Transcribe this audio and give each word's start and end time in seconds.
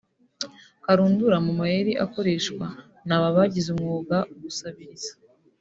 Karundura 0.83 1.37
mu 1.45 1.51
mayeri 1.59 1.91
akoreshwa 2.05 2.65
n’aba 3.07 3.29
bagize 3.35 3.67
umwuga 3.75 4.17
gusabiriza 4.41 5.11